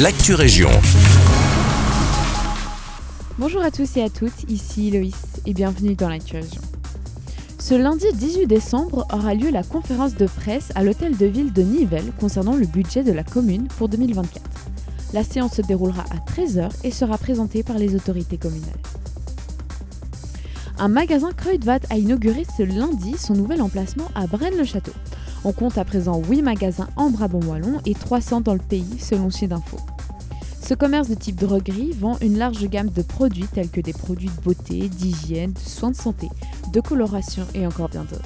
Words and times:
l'actu 0.00 0.34
région. 0.34 0.70
Bonjour 3.38 3.62
à 3.62 3.70
tous 3.70 3.96
et 3.96 4.02
à 4.02 4.10
toutes, 4.10 4.50
ici 4.50 4.90
Loïs 4.90 5.14
et 5.46 5.54
bienvenue 5.54 5.94
dans 5.94 6.08
l'actu 6.08 6.34
région. 6.34 6.60
Ce 7.60 7.74
lundi 7.74 8.06
18 8.12 8.46
décembre 8.46 9.06
aura 9.12 9.34
lieu 9.34 9.50
la 9.50 9.62
conférence 9.62 10.16
de 10.16 10.26
presse 10.26 10.72
à 10.74 10.82
l'hôtel 10.82 11.16
de 11.16 11.26
ville 11.26 11.52
de 11.52 11.62
Nivelles 11.62 12.10
concernant 12.18 12.56
le 12.56 12.66
budget 12.66 13.04
de 13.04 13.12
la 13.12 13.22
commune 13.22 13.68
pour 13.68 13.88
2024. 13.88 14.42
La 15.12 15.22
séance 15.22 15.54
se 15.54 15.62
déroulera 15.62 16.02
à 16.10 16.28
13h 16.28 16.70
et 16.82 16.90
sera 16.90 17.16
présentée 17.16 17.62
par 17.62 17.78
les 17.78 17.94
autorités 17.94 18.36
communales. 18.36 18.72
Un 20.76 20.88
magasin 20.88 21.30
Kruidvat 21.30 21.78
a 21.90 21.96
inauguré 21.96 22.44
ce 22.56 22.64
lundi 22.64 23.14
son 23.16 23.34
nouvel 23.34 23.62
emplacement 23.62 24.10
à 24.16 24.26
Braine-le-Château. 24.26 24.92
On 25.46 25.52
compte 25.52 25.76
à 25.76 25.84
présent 25.84 26.22
8 26.22 26.40
magasins 26.40 26.88
en 26.96 27.10
Brabant-Wallon 27.10 27.80
et 27.84 27.94
300 27.94 28.40
dans 28.40 28.54
le 28.54 28.60
pays 28.60 28.98
selon 28.98 29.30
Sudinfo. 29.30 29.76
Ce 30.62 30.72
commerce 30.72 31.10
de 31.10 31.14
type 31.14 31.36
droguerie 31.36 31.92
vend 31.92 32.16
une 32.22 32.38
large 32.38 32.66
gamme 32.68 32.88
de 32.88 33.02
produits 33.02 33.46
tels 33.52 33.68
que 33.68 33.82
des 33.82 33.92
produits 33.92 34.30
de 34.30 34.42
beauté, 34.42 34.88
d'hygiène, 34.88 35.52
de 35.52 35.58
soins 35.58 35.90
de 35.90 35.96
santé, 35.96 36.28
de 36.72 36.80
coloration 36.80 37.46
et 37.54 37.66
encore 37.66 37.90
bien 37.90 38.04
d'autres. 38.04 38.24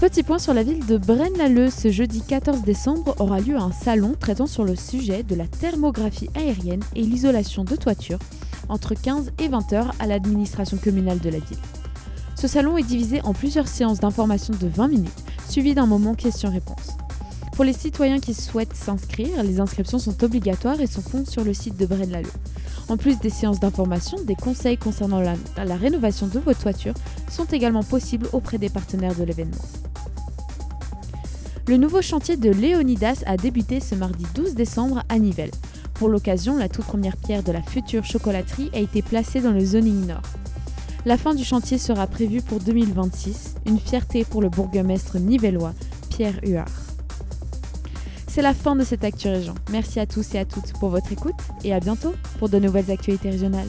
Petit 0.00 0.22
point 0.22 0.38
sur 0.38 0.54
la 0.54 0.62
ville 0.62 0.84
de 0.86 0.96
Braine-l'Alleud. 0.96 1.70
Ce 1.70 1.90
jeudi 1.90 2.22
14 2.22 2.62
décembre 2.62 3.14
aura 3.20 3.38
lieu 3.40 3.56
un 3.56 3.70
salon 3.70 4.16
traitant 4.18 4.46
sur 4.46 4.64
le 4.64 4.74
sujet 4.74 5.22
de 5.22 5.34
la 5.34 5.46
thermographie 5.46 6.30
aérienne 6.34 6.82
et 6.96 7.02
l'isolation 7.02 7.64
de 7.64 7.76
toiture 7.76 8.18
entre 8.70 8.94
15 8.94 9.32
et 9.38 9.48
20 9.48 9.72
heures 9.74 9.94
à 10.00 10.06
l'administration 10.06 10.78
communale 10.78 11.20
de 11.20 11.28
la 11.28 11.38
ville. 11.38 11.58
Ce 12.42 12.48
salon 12.48 12.76
est 12.76 12.82
divisé 12.82 13.22
en 13.22 13.34
plusieurs 13.34 13.68
séances 13.68 14.00
d'information 14.00 14.52
de 14.60 14.66
20 14.66 14.88
minutes, 14.88 15.24
suivies 15.48 15.76
d'un 15.76 15.86
moment 15.86 16.16
questions-réponses. 16.16 16.96
Pour 17.52 17.62
les 17.62 17.72
citoyens 17.72 18.18
qui 18.18 18.34
souhaitent 18.34 18.74
s'inscrire, 18.74 19.44
les 19.44 19.60
inscriptions 19.60 20.00
sont 20.00 20.24
obligatoires 20.24 20.80
et 20.80 20.88
sont 20.88 21.02
fondées 21.02 21.30
sur 21.30 21.44
le 21.44 21.54
site 21.54 21.76
de 21.76 21.86
Braine-l'Alleud. 21.86 22.32
En 22.88 22.96
plus 22.96 23.16
des 23.20 23.30
séances 23.30 23.60
d'information, 23.60 24.18
des 24.24 24.34
conseils 24.34 24.76
concernant 24.76 25.20
la, 25.20 25.36
la 25.64 25.76
rénovation 25.76 26.26
de 26.26 26.40
vos 26.40 26.52
toitures 26.52 26.96
sont 27.30 27.44
également 27.44 27.84
possibles 27.84 28.26
auprès 28.32 28.58
des 28.58 28.70
partenaires 28.70 29.14
de 29.14 29.22
l'événement. 29.22 29.62
Le 31.68 31.76
nouveau 31.76 32.02
chantier 32.02 32.36
de 32.36 32.50
Léonidas 32.50 33.22
a 33.24 33.36
débuté 33.36 33.78
ce 33.78 33.94
mardi 33.94 34.26
12 34.34 34.56
décembre 34.56 35.04
à 35.08 35.20
Nivelles. 35.20 35.52
Pour 35.94 36.08
l'occasion, 36.08 36.56
la 36.56 36.68
toute 36.68 36.86
première 36.86 37.16
pierre 37.16 37.44
de 37.44 37.52
la 37.52 37.62
future 37.62 38.04
chocolaterie 38.04 38.72
a 38.74 38.80
été 38.80 39.00
placée 39.00 39.40
dans 39.40 39.52
le 39.52 39.64
zoning 39.64 40.08
nord. 40.08 40.22
La 41.04 41.16
fin 41.16 41.34
du 41.34 41.42
chantier 41.42 41.78
sera 41.78 42.06
prévue 42.06 42.42
pour 42.42 42.60
2026, 42.60 43.56
une 43.66 43.80
fierté 43.80 44.24
pour 44.24 44.40
le 44.40 44.48
bourgmestre 44.48 45.18
nivellois 45.18 45.74
Pierre 46.10 46.38
Huard. 46.44 46.70
C'est 48.28 48.40
la 48.40 48.54
fin 48.54 48.76
de 48.76 48.84
cette 48.84 49.02
Actu 49.02 49.26
Région. 49.26 49.54
Merci 49.72 49.98
à 49.98 50.06
tous 50.06 50.34
et 50.34 50.38
à 50.38 50.44
toutes 50.44 50.72
pour 50.74 50.90
votre 50.90 51.10
écoute 51.10 51.34
et 51.64 51.74
à 51.74 51.80
bientôt 51.80 52.14
pour 52.38 52.48
de 52.48 52.60
nouvelles 52.60 52.90
actualités 52.90 53.30
régionales. 53.30 53.68